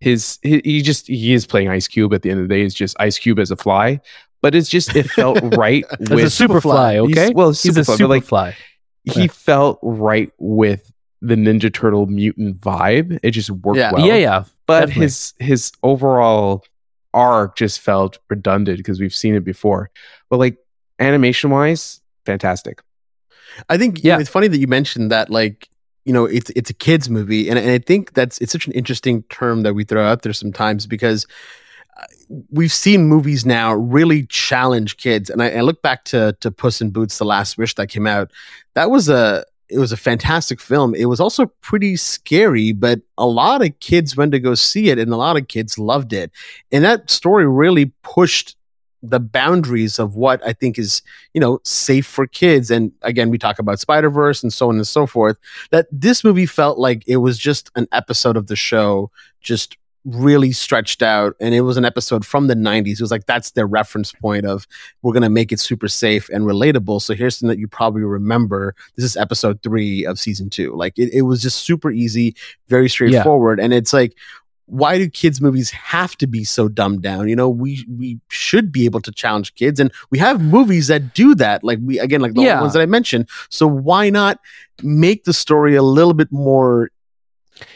[0.00, 2.62] his he, he just he is playing ice cube at the end of the day
[2.62, 4.00] it's just ice cube as a fly
[4.40, 7.32] but it's just it felt right with a super fly, He's- okay?
[7.34, 8.56] well He's a Superfly, super like, fly.
[9.12, 13.92] He felt right with the ninja turtle mutant vibe it just worked Yeah.
[13.92, 14.44] well yeah, yeah.
[14.66, 15.02] but definitely.
[15.02, 16.64] his his overall
[17.14, 19.90] arc just felt redundant because we've seen it before.
[20.28, 20.56] But like
[20.98, 22.80] animation wise, fantastic.
[23.68, 24.18] I think yeah.
[24.18, 25.68] it's funny that you mentioned that like
[26.04, 28.72] you know it's it's a kids movie and, and I think that's it's such an
[28.72, 31.26] interesting term that we throw out there sometimes because
[32.50, 36.80] we've seen movies now really challenge kids and I, I look back to to Puss
[36.80, 38.30] in Boots the Last Wish that came out
[38.74, 40.94] that was a it was a fantastic film.
[40.94, 44.98] It was also pretty scary, but a lot of kids went to go see it
[44.98, 46.30] and a lot of kids loved it.
[46.72, 48.56] And that story really pushed
[49.02, 51.02] the boundaries of what I think is,
[51.34, 52.70] you know, safe for kids.
[52.70, 55.36] And again, we talk about Spider Verse and so on and so forth.
[55.70, 60.52] That this movie felt like it was just an episode of the show, just really
[60.52, 61.34] stretched out.
[61.40, 62.92] And it was an episode from the 90s.
[62.92, 64.66] It was like that's their reference point of
[65.02, 67.02] we're going to make it super safe and relatable.
[67.02, 68.74] So here's something that you probably remember.
[68.96, 70.74] This is episode three of season two.
[70.74, 72.34] Like it, it was just super easy,
[72.68, 73.58] very straightforward.
[73.58, 73.66] Yeah.
[73.66, 74.14] And it's like,
[74.68, 78.70] why do kids movies have to be so dumbed down you know we we should
[78.70, 82.20] be able to challenge kids and we have movies that do that like we again
[82.20, 82.60] like the yeah.
[82.60, 84.38] ones that i mentioned so why not
[84.82, 86.90] make the story a little bit more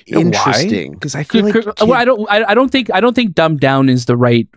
[0.07, 2.91] you know interesting because i feel like kid- well, i don't I, I don't think
[2.93, 4.49] i don't think dumbed down is the right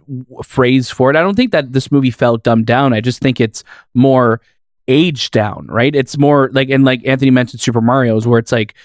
[0.44, 3.40] phrase for it i don't think that this movie felt dumbed down i just think
[3.40, 4.42] it's more
[4.88, 8.76] aged down right it's more like and like anthony mentioned super mario's where it's like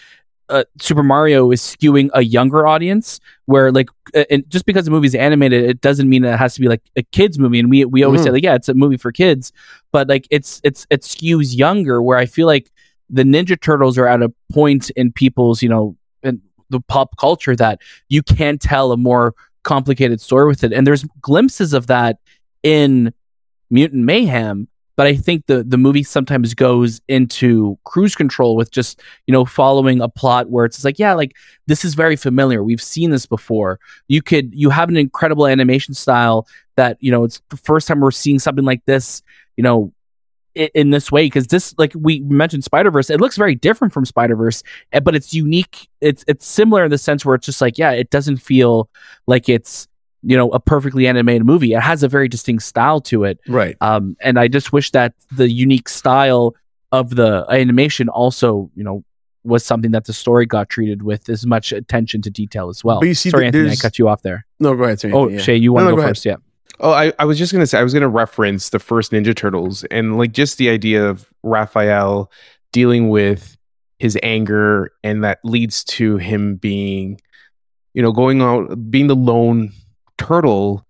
[0.51, 4.91] uh, Super Mario is skewing a younger audience, where like, uh, and just because the
[4.91, 7.61] movie is animated, it doesn't mean that it has to be like a kids movie.
[7.61, 8.25] And we we always mm.
[8.25, 9.53] say like, yeah, it's a movie for kids,
[9.93, 12.03] but like it's it's it skews younger.
[12.03, 12.71] Where I feel like
[13.09, 16.00] the Ninja Turtles are at a point in people's you know in
[16.71, 21.05] the pop culture that you can tell a more complicated story with it, and there's
[21.21, 22.19] glimpses of that
[22.63, 23.13] in
[23.71, 24.69] Mutant Mayhem
[25.01, 29.47] but I think the the movie sometimes goes into cruise control with just you know
[29.47, 31.33] following a plot where it's like yeah like
[31.67, 32.63] this is very familiar.
[32.63, 33.81] We've seen this before.
[34.09, 38.01] You could you have an incredible animation style that you know it's the first time
[38.01, 39.23] we're seeing something like this
[39.57, 39.91] you know
[40.55, 44.05] in, this way because this like we mentioned Spider Verse it looks very different from
[44.05, 47.61] Spider Verse eh, but it's unique it's it's similar in the sense where it's just
[47.61, 48.89] like yeah it doesn't feel
[49.27, 49.87] like it's
[50.23, 51.73] you know a perfectly animated movie.
[51.73, 53.39] It has a very distinct style to it.
[53.49, 53.77] Right.
[53.81, 56.55] Um and i just wish that the unique style
[56.93, 59.05] of the animation also you know
[59.43, 63.01] was something that the story got treated with as much attention to detail as well.
[63.01, 64.47] But you see sorry anthony i cut you off there.
[64.59, 65.39] No go ahead sorry, oh yeah.
[65.39, 66.27] shay you want to no, no, go, go first?
[66.27, 66.37] Yeah
[66.81, 69.85] Oh, I, I was just gonna say I was gonna reference the first Ninja Turtles
[69.85, 72.31] and like just the idea of Raphael
[72.73, 73.57] dealing with
[73.99, 77.21] his anger and that leads to him being,
[77.93, 79.73] you know, going out being the lone
[80.17, 80.87] turtle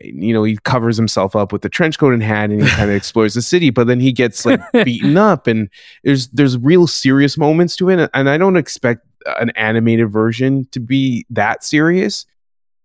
[0.00, 2.90] you know, he covers himself up with the trench coat and hat and he kind
[2.90, 5.68] of explores the city, but then he gets like beaten up and
[6.04, 8.10] there's there's real serious moments to it.
[8.14, 9.06] And I don't expect
[9.40, 12.26] an animated version to be that serious,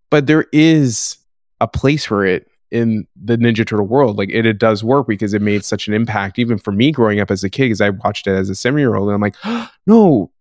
[0.09, 1.17] but there is
[1.63, 4.17] a place for it in the Ninja Turtle world.
[4.17, 7.19] Like it, it does work because it made such an impact, even for me growing
[7.19, 9.21] up as a kid, because I watched it as a seven year old and I'm
[9.21, 10.31] like, oh, no,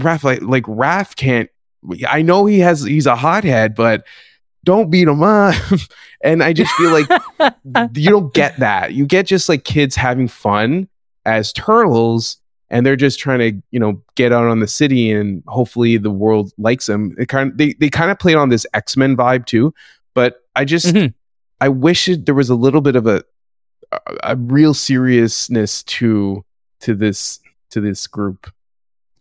[0.00, 1.48] Raph, like, like Raph can't
[2.08, 4.06] I know he has he's a hothead, but
[4.64, 5.54] don't beat him up.
[6.22, 7.06] and I just feel like
[7.94, 8.94] you don't get that.
[8.94, 10.88] You get just like kids having fun
[11.26, 12.38] as turtles
[12.70, 16.10] and they're just trying to, you know, get out on the city and hopefully the
[16.10, 17.14] world likes them.
[17.18, 19.74] It kind of, they, they kind of play on this X-Men vibe too,
[20.14, 21.08] but I just, mm-hmm.
[21.60, 23.24] I wish it, there was a little bit of a,
[23.92, 26.44] a, a real seriousness to,
[26.80, 28.52] to this, to this group.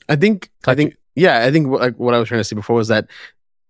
[0.10, 2.76] I think, I think, yeah, I think like what I was trying to say before
[2.76, 3.08] was that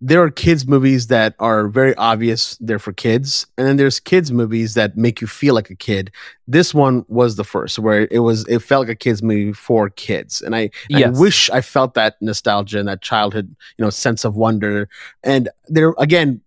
[0.06, 4.34] there are kids movies that are very obvious they're for kids and then there's kids
[4.34, 6.12] movies that make you feel like a kid
[6.46, 9.90] this one was the first where it was it felt like a kids movie for
[9.90, 11.16] kids and i, yes.
[11.16, 14.90] I wish i felt that nostalgia and that childhood you know sense of wonder
[15.24, 16.42] and there again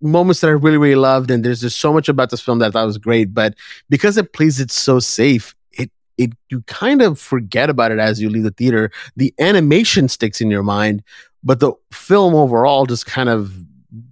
[0.00, 2.68] moments that i really really loved and there's just so much about this film that
[2.68, 3.54] i thought was great but
[3.88, 8.20] because it plays it so safe it it you kind of forget about it as
[8.20, 11.02] you leave the theater the animation sticks in your mind
[11.42, 13.52] but the film overall just kind of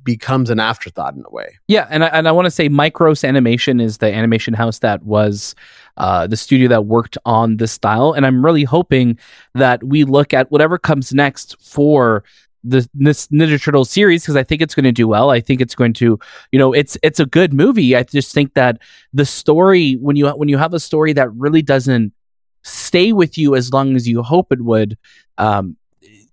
[0.03, 1.59] becomes an afterthought in a way.
[1.69, 5.03] Yeah, and I, and I want to say Mikros Animation is the animation house that
[5.03, 5.55] was
[5.97, 9.19] uh, the studio that worked on this style, and I'm really hoping
[9.55, 12.25] that we look at whatever comes next for
[12.69, 15.31] the this Ninja Turtle series because I think it's going to do well.
[15.31, 16.19] I think it's going to,
[16.51, 17.95] you know, it's it's a good movie.
[17.95, 18.81] I just think that
[19.13, 22.13] the story when you when you have a story that really doesn't
[22.63, 24.99] stay with you as long as you hope it would,
[25.39, 25.77] um,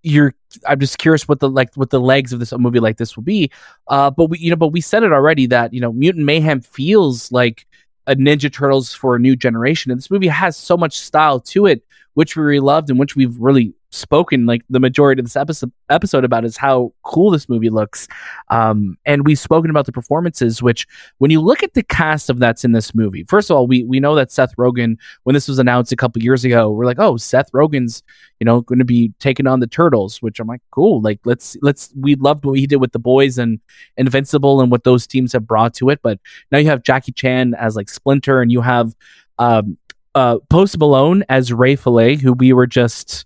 [0.02, 0.34] you're
[0.68, 3.24] I'm just curious what the like what the legs of this movie like this will
[3.24, 3.52] be.
[3.88, 6.62] Uh, but we you know, but we said it already that you know Mutant Mayhem
[6.62, 7.68] feels like
[8.08, 11.68] a Ninja Turtles for a new generation, and this movie has so much style to
[11.68, 11.84] it,
[12.16, 15.72] which we really loved and which we've really spoken like the majority of this episode
[15.90, 18.08] episode about is how cool this movie looks.
[18.50, 20.88] Um, and we've spoken about the performances, which
[21.20, 23.84] when you look at the cast of that's in this movie, first of all, we
[23.84, 27.00] we know that Seth Rogen, when this was announced a couple years ago, we're like,
[27.00, 28.04] oh, Seth Rogen's,
[28.40, 31.02] you know, going to be taking on the turtles, which I'm like, cool.
[31.02, 33.60] Like let's let's we loved what he did with the boys and
[33.98, 36.00] Invincible and what those teams have brought to it.
[36.02, 36.20] But
[36.52, 38.96] now you have Jackie Chan as like Splinter, and you have
[39.38, 39.78] um
[40.16, 43.26] uh Post Malone as Ray Fillet, who we were just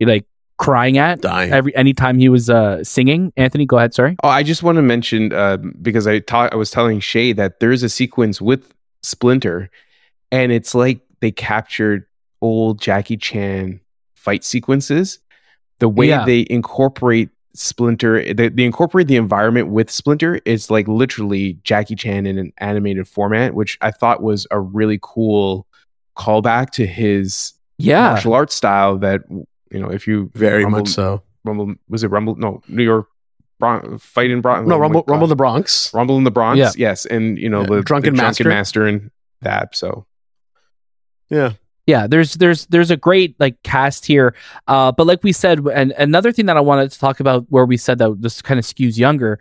[0.00, 0.26] like
[0.58, 1.52] crying at Dying.
[1.52, 3.32] every anytime he was uh singing.
[3.36, 3.94] Anthony, go ahead.
[3.94, 4.16] Sorry.
[4.22, 7.60] Oh, I just want to mention uh, because I taught I was telling Shay that
[7.60, 9.70] there's a sequence with Splinter,
[10.32, 12.06] and it's like they captured
[12.42, 13.80] old Jackie Chan
[14.14, 15.18] fight sequences.
[15.78, 16.24] The way Yeah.
[16.24, 22.26] they incorporate Splinter, they, they incorporate the environment with Splinter is like literally Jackie Chan
[22.26, 25.66] in an animated format, which I thought was a really cool
[26.16, 28.08] callback to his Yeah.
[28.10, 28.98] martial arts style.
[28.98, 29.20] That
[29.70, 31.22] you know, if you Very Rumble- much so.
[31.44, 32.34] Rumble was it Rumble?
[32.36, 33.06] No, New York
[33.60, 34.68] Bron- fight in Bronx.
[34.68, 35.92] No, Rumble, Rumble in the Bronx.
[35.94, 36.58] Rumble in the Bronx.
[36.58, 36.72] Yeah.
[36.76, 38.42] Yes, and you know Yeah, the Drunken the Master.
[38.44, 39.10] drunken master and
[39.42, 39.74] that.
[39.76, 40.06] So
[41.30, 41.52] Yeah.
[41.86, 44.34] yeah there's there's there's a great like cast here
[44.66, 47.64] uh but like we said and another thing that i wanted to talk about where
[47.64, 49.38] we said that this kind of skews younger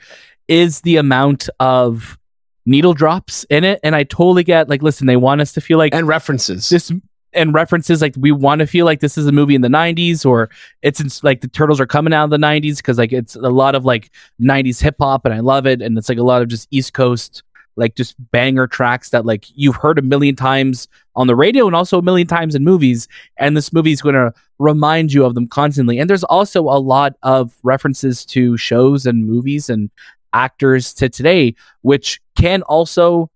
[0.48, 2.18] is the amount of
[2.66, 5.78] needle drops in it and i totally get like listen they want us to feel
[5.80, 6.70] like And references.
[6.70, 6.92] this
[7.36, 10.26] and references like we want to feel like this is a movie in the 90s
[10.26, 10.50] or
[10.82, 13.42] it's in, like the turtles are coming out of the 90s because like it's a
[13.42, 16.42] lot of like 90s hip hop and i love it and it's like a lot
[16.42, 17.44] of just east coast
[17.76, 21.76] like just banger tracks that like you've heard a million times on the radio and
[21.76, 25.36] also a million times in movies and this movie is going to remind you of
[25.36, 26.00] them constantly.
[26.00, 29.90] And there's also a lot of references to shows and movies and
[30.34, 33.30] actors to today which can also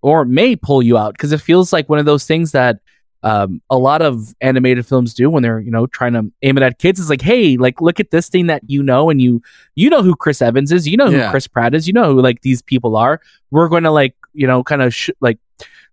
[0.00, 2.80] or may pull you out because it feels like one of those things that
[3.22, 6.62] um, a lot of animated films do when they're you know trying to aim it
[6.62, 9.42] at kids is like hey like look at this thing that you know and you
[9.74, 11.30] you know who chris evans is you know who Yeah.
[11.30, 14.46] chris pratt is you know who like these people are we're going to like you
[14.46, 15.38] know kind of sh- like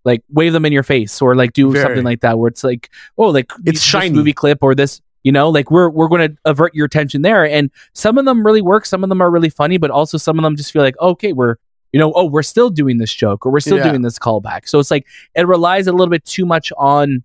[0.04, 1.84] like wave them in your face or like do Very.
[1.84, 4.10] something like that where it's like oh like It's shiny.
[4.10, 7.44] movie clip or this you know like we're we're going to avert your attention there
[7.44, 10.38] and some of them really work some of them are really funny but also some
[10.38, 11.56] of them just feel like okay we're
[11.92, 13.88] you know oh we're still doing this joke or we're still Yeah.
[13.90, 17.22] doing this callback so it's like it relies a little bit too much on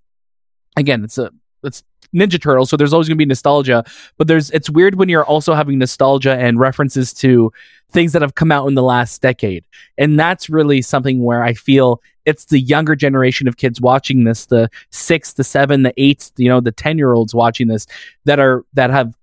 [0.77, 1.31] again it's a
[1.63, 1.83] it's
[2.15, 3.83] ninja turtles so there's always going to be nostalgia
[4.17, 7.51] but there's it's weird when you're also having nostalgia and references to
[7.91, 9.63] things that have come out in the last decade
[9.97, 14.45] and that's really something where i feel it's the younger generation of kids watching this
[14.47, 17.87] the six the seven the eight you know the 10 year olds watching this
[18.25, 19.15] that are that have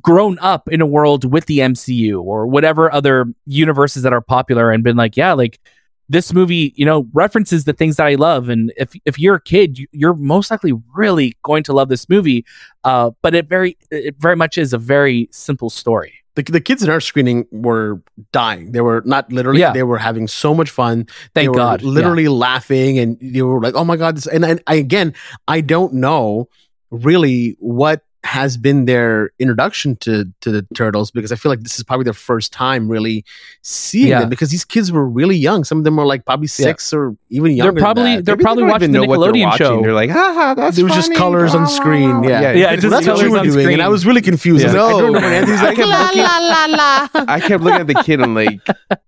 [0.00, 4.70] grown up in a world with the mcu or whatever other universes that are popular
[4.70, 5.60] and been like yeah like
[6.08, 9.40] this movie, you know, references the things that I love, and if if you're a
[9.40, 12.44] kid, you- you're most likely really going to love this movie.
[12.84, 16.12] Uh, but it very it very much is a very simple story.
[16.34, 18.02] the, the kids in our screening were
[18.32, 18.72] dying.
[18.72, 19.60] They were not literally.
[19.60, 19.72] Yeah.
[19.72, 21.06] They were having so much fun.
[21.06, 21.82] Thank they were God.
[21.82, 25.14] Literally laughing, and you were like, "Oh my god!" This, and, and I, again,
[25.48, 26.48] I don't know
[26.90, 28.02] really what
[28.32, 32.04] has been their introduction to to the turtles because I feel like this is probably
[32.04, 33.24] their first time really
[33.60, 34.20] seeing Yeah.
[34.20, 35.64] them because these kids were really young.
[35.64, 37.72] Some of them were like probably six or even younger.
[37.72, 38.24] than probably- that.
[38.24, 39.66] they're Maybe they probably don't watching the know they're Nickelodeon watching.
[39.66, 39.82] show.
[39.82, 42.40] They're like, ha ha, that's It was just colors on screen, blah, blah." yeah.
[42.40, 44.06] Yeah, you just- just Well, that's what colors you were on doing, and I was
[44.06, 44.64] really confused.
[44.64, 44.82] I was Yeah.
[44.82, 45.76] like, oh, I don't know Oh, what Anthony's I like.
[45.76, 46.66] kept La, looking- la, la,
[47.20, 47.24] la.
[47.36, 48.60] I kept looking at the kid and like,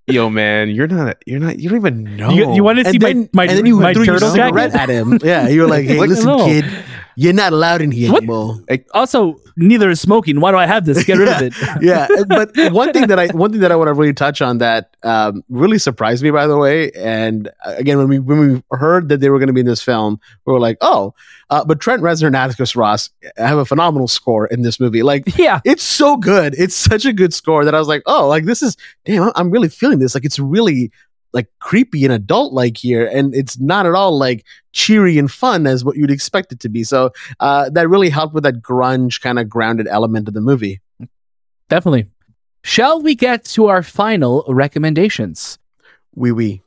[0.07, 2.31] yo, man, you're not, you're not, you don't even know.
[2.31, 4.17] You, you want to see and then, my my, and then you my threw your
[4.21, 5.19] turtle cigarette at him.
[5.25, 6.65] Yeah, you were like, "Hey, listen, kid,
[7.17, 8.19] you're not allowed in here What?
[8.23, 8.61] anymore."
[8.93, 10.41] Also, neither is smoking.
[10.41, 11.05] Why do I have this?
[11.05, 11.55] Get rid of it.
[11.83, 14.59] yeah, but one thing that I one thing that I want to really touch on
[14.59, 18.63] that um, really surprised me, by the way, and uh, again when we when we
[18.77, 21.15] heard that they were going to be in this film, we were like, "Oh,"
[21.51, 25.03] uh, but Trent Reznor and Atticus Ross have a phenomenal score in this movie.
[25.03, 26.55] Like, Yeah, it's so good.
[26.59, 29.33] It's such a good score that I was like, "Oh, like this is damn." I'm-
[29.37, 30.15] I'm really feeling this.
[30.15, 30.91] Like, it's really
[31.35, 35.67] like creepy and adult like here, and it's not at all like cheery and fun
[35.67, 36.85] as what you'd expect it to be.
[36.85, 40.81] So uh, that really helped with that grunge kind of grounded element of the movie.
[41.69, 42.07] definitely.
[42.63, 45.59] Shall we get to our final recommendations?
[46.15, 46.63] We wee.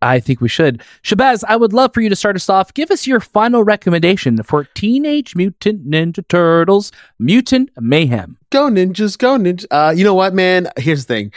[0.00, 0.82] I think we should.
[1.04, 2.74] Shahbaz, I would love for you to start us off.
[2.74, 6.90] Give us your final recommendation for Teenage Mutant Ninja Turtles
[7.20, 8.36] Mutant Mayhem.
[8.50, 9.66] Go ninjas, go ninjas.
[9.70, 10.68] Uh, you know what, man?
[10.76, 11.32] Here's the thing.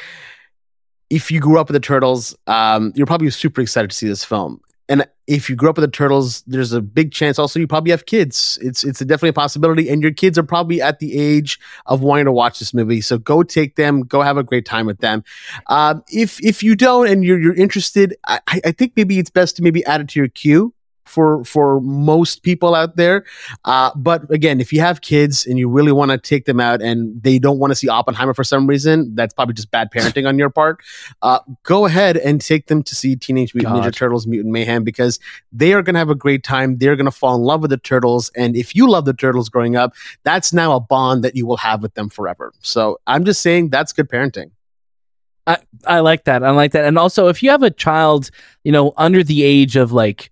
[1.15, 4.25] If you grew up with the turtles, um, you're probably super excited to see this
[4.25, 4.60] film.
[4.89, 7.91] And if you grew up with the turtles, there's a big chance also you probably
[7.91, 8.60] have kids.
[8.62, 12.01] It's it's a definitely a possibility, and your kids are probably at the age of
[12.01, 13.01] wanting to watch this movie.
[13.01, 15.23] So go take them, go have a great time with them.
[15.67, 19.56] Um, if if you don't and you're you're interested, I, I think maybe it's best
[19.56, 20.75] to maybe add it to your queue
[21.06, 23.26] for for most people out there.
[23.63, 26.82] Uh, but again, if you have kids and you really want to take them out
[26.82, 30.28] and they don't want to see Oppenheimer for some reason, that's probably just bad parenting
[30.28, 30.82] on your part.
[31.22, 33.84] Uh, go ahead and take them to see Teenage Mutant God.
[33.86, 35.20] Ninja Turtles: Mutant Mayhem because
[35.52, 36.78] they are going to have a great time.
[36.78, 39.50] They're going to fall in love with the turtles, and if you love the turtles
[39.50, 42.52] growing up, that's now a bond that you will have with them forever.
[42.62, 44.52] So I'm just saying that's good parenting.
[45.48, 46.44] I I like that.
[46.44, 46.86] I like that.
[46.86, 48.32] And also, if you have a child,
[48.63, 50.32] you know, under the age of like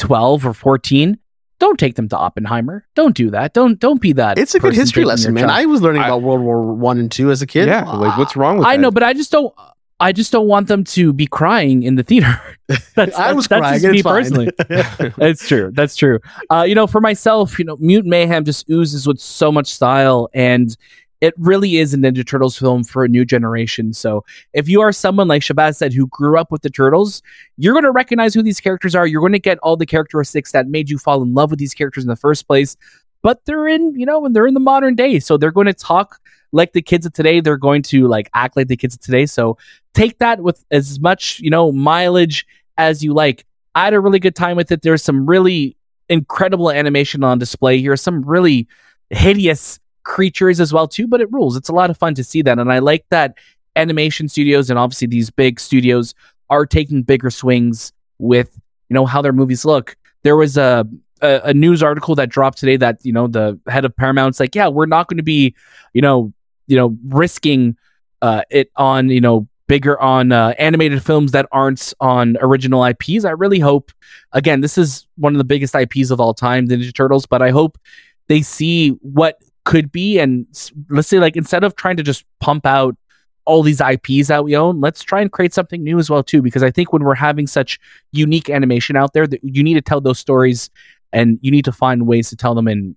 [0.00, 1.18] 12 or 14,
[1.58, 2.86] don't take them to Oppenheimer.
[2.94, 3.52] Don't do that.
[3.52, 4.38] Don't don't be that.
[4.38, 5.42] It's a good history lesson, man.
[5.42, 5.52] child.
[5.52, 7.68] I was learning I- about World War One and Two as a kid.
[7.68, 8.82] yeah, like what's wrong with I that?
[8.82, 9.54] know, but I just don't.
[10.02, 12.40] I just don't want them to be crying in the theater.
[12.96, 13.82] that's, I was that's, crying.
[13.82, 14.14] That's just me fine.
[14.14, 14.50] personally.
[15.18, 15.70] That's true.
[15.74, 16.20] That's true.
[16.48, 20.30] Uh, you know, for myself, you know, Mutant Mayhem just oozes with so much style,
[20.32, 20.74] and
[21.20, 23.92] it really is a Ninja Turtles film for a new generation.
[23.92, 27.22] So, if you are someone like Shahbaz said who grew up with the Turtles,
[27.56, 29.06] you're going to recognize who these characters are.
[29.06, 31.74] You're going to get all the characteristics that made you fall in love with these
[31.74, 32.76] characters in the first place.
[33.22, 35.74] But they're in, you know, and they're in the modern day, so they're going to
[35.74, 36.18] talk
[36.52, 37.40] like the kids of today.
[37.40, 39.26] They're going to like act like the kids of today.
[39.26, 39.58] So
[39.94, 42.46] take that with as much, you know, mileage
[42.78, 43.44] as you like.
[43.74, 44.82] I had a really good time with it.
[44.82, 45.76] There's some really
[46.08, 47.96] incredible animation on display here.
[47.96, 48.66] Some really
[49.10, 49.78] hideous
[50.10, 51.56] creatures as well too, but it rules.
[51.56, 53.38] It's a lot of fun to see that, and I like that
[53.76, 56.12] animation studios and obviously these big studios
[56.50, 59.96] are taking bigger swings with you know how their movies look.
[60.24, 60.86] There was a
[61.22, 64.54] a, a news article that dropped today that you know the head of Paramount's like,
[64.56, 65.54] yeah, we're not going to be,
[65.94, 66.32] you know,
[66.66, 67.76] you know, risking
[68.20, 73.24] uh, it on you know bigger on uh, animated films that aren't on original IPs.
[73.24, 73.92] I really hope.
[74.32, 77.40] Again, this is one of the biggest IPs of all time, the Ninja Turtles, but
[77.40, 77.78] I hope
[78.26, 80.46] they see what could be and
[80.88, 82.96] let's say like instead of trying to just pump out
[83.44, 86.42] all these IPs that we own, let's try and create something new as well too.
[86.42, 87.80] Because I think when we're having such
[88.12, 90.70] unique animation out there, that you need to tell those stories
[91.12, 92.68] and you need to find ways to tell them.
[92.68, 92.94] And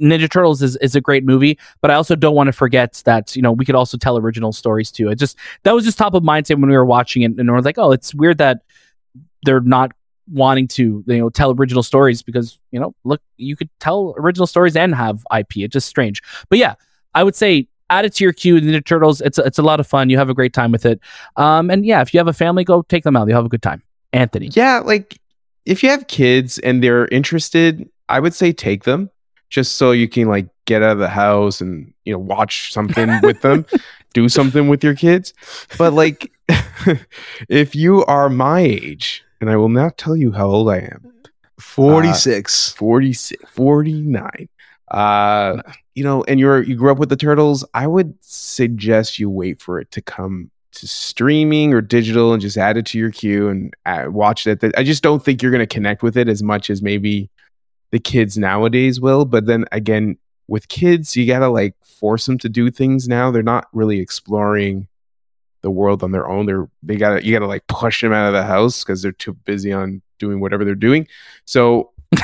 [0.00, 3.34] Ninja Turtles is, is a great movie, but I also don't want to forget that
[3.36, 5.08] you know we could also tell original stories too.
[5.08, 7.56] It just that was just top of mind when we were watching it, and we
[7.56, 8.62] are like, oh, it's weird that
[9.44, 9.92] they're not
[10.30, 14.46] wanting to you know tell original stories because you know look you could tell original
[14.46, 15.58] stories and have IP.
[15.58, 16.74] It's just strange, but yeah,
[17.14, 18.60] I would say add it to your queue.
[18.60, 20.10] Ninja Turtles, it's a, it's a lot of fun.
[20.10, 21.00] You have a great time with it,
[21.36, 23.28] um, and yeah, if you have a family, go take them out.
[23.28, 23.82] You'll have a good time.
[24.12, 25.18] Anthony, Yeah, like
[25.66, 29.10] if you have kids and they're interested, I would say take them
[29.50, 33.10] just so you can like get out of the house and you know watch something
[33.22, 33.66] with them,
[34.12, 35.34] do something with your kids.
[35.78, 36.30] But like
[37.48, 41.12] if you are my age, and I will not tell you how old I am,
[41.58, 42.70] Forty six.
[42.70, 44.48] 46 49
[44.88, 45.60] uh
[45.94, 47.62] you know and you're you grew up with the turtles.
[47.74, 52.56] I would suggest you wait for it to come to streaming or digital and just
[52.56, 54.64] add it to your queue and uh, watch it.
[54.78, 57.28] I just don't think you're going to connect with it as much as maybe
[57.90, 59.26] the kids nowadays will.
[59.26, 60.16] But then again
[60.48, 63.30] with kids you gotta like force them to do things now.
[63.30, 64.88] They're not really exploring
[65.64, 68.32] the world on their own they're they gotta you gotta like push them out of
[68.32, 71.08] the house because they're too busy on doing whatever they're doing
[71.46, 71.90] so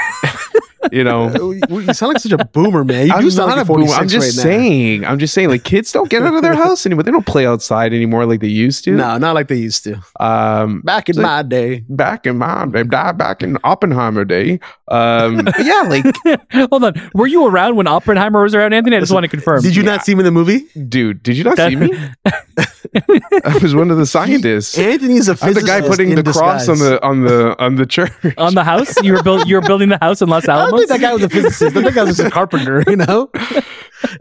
[0.92, 1.28] you know
[1.68, 3.08] you sound like such a boomer, man.
[3.08, 3.86] You I'm do sound not like a boomer.
[3.86, 4.50] 46 I'm just right now.
[4.58, 5.04] saying.
[5.04, 5.48] I'm just saying.
[5.50, 7.02] Like kids don't get out of their house anymore.
[7.02, 8.92] They don't play outside anymore like they used to.
[8.92, 10.00] No, not like they used to.
[10.18, 11.84] Um, Back in It's like- my day.
[11.88, 14.58] back in my day, back in Oppenheimer day.
[14.88, 16.04] Um, yeah, like
[16.70, 17.10] hold on.
[17.14, 18.96] Were you around when Oppenheimer was around, Anthony?
[18.96, 19.62] I just Listen, want to confirm.
[19.62, 20.66] Did you not see him in the movie?
[20.88, 21.90] dude, did you not see me?
[23.44, 24.76] I was one of the scientists.
[24.78, 27.86] Anthony's a I'm the guy putting in the cross on the on the on the
[27.86, 28.12] church.
[28.38, 28.94] on the house?
[29.02, 30.80] You were build, you were building the house in Los I don't Alamos.
[30.80, 31.62] think that guy was a physicist.
[31.62, 32.84] I think that guy was just a carpenter.
[32.86, 33.30] You know.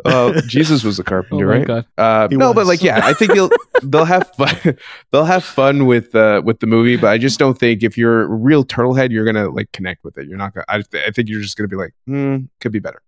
[0.03, 1.65] Uh, Jesus was a oh carpenter, my right?
[1.67, 1.85] god!
[1.97, 3.49] Uh, He no, but like, yeah, I think you'll
[3.81, 4.77] they'll have fun.
[5.13, 8.23] they'll have fun with uh, with the movie, but I just don't think if you're
[8.23, 10.27] a real turtle head, you're gonna like connect with it.
[10.27, 10.65] You're not gonna.
[10.67, 13.01] I, th- I think you're just gonna be like, hmm, could be better.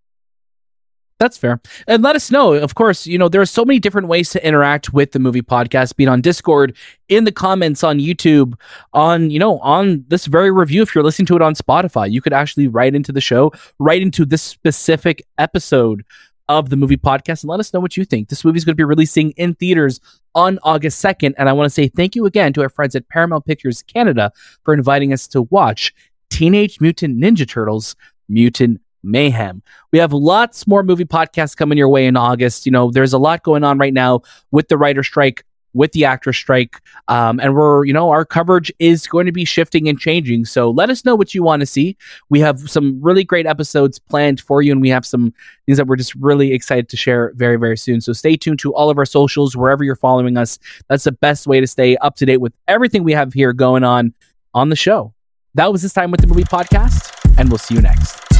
[1.21, 1.61] That's fair.
[1.87, 2.55] And let us know.
[2.55, 5.43] Of course, you know, there are so many different ways to interact with the movie
[5.43, 6.75] podcast, being on Discord,
[7.09, 8.55] in the comments on YouTube,
[8.93, 10.81] on, you know, on this very review.
[10.81, 14.01] If you're listening to it on Spotify, you could actually write into the show, write
[14.01, 16.03] into this specific episode
[16.49, 18.29] of the movie podcast and let us know what you think.
[18.29, 19.99] This movie is going to be releasing in theaters
[20.33, 21.35] on August 2nd.
[21.37, 24.31] And I want to say thank you again to our friends at Paramount Pictures Canada
[24.63, 25.93] for inviting us to watch
[26.31, 27.95] Teenage Mutant Ninja Turtles
[28.27, 29.61] Mutant Mayhem.
[29.91, 32.65] We have lots more movie podcasts coming your way in August.
[32.65, 36.05] You know, there's a lot going on right now with the writer strike, with the
[36.05, 36.81] actor strike.
[37.07, 40.45] Um, and we're, you know, our coverage is going to be shifting and changing.
[40.45, 41.97] So let us know what you want to see.
[42.29, 45.33] We have some really great episodes planned for you, and we have some
[45.65, 48.01] things that we're just really excited to share very, very soon.
[48.01, 50.59] So stay tuned to all of our socials, wherever you're following us.
[50.89, 53.83] That's the best way to stay up to date with everything we have here going
[53.83, 54.13] on
[54.53, 55.13] on the show.
[55.53, 58.30] That was this time with the movie podcast, and we'll see you next.